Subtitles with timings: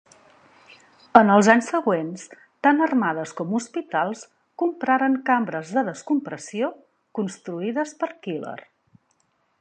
[1.19, 2.23] En els anys següents,
[2.67, 4.25] tant armades com hospitals
[4.63, 6.73] compraren cambres de descompressió
[7.21, 8.61] construïdes per Keller.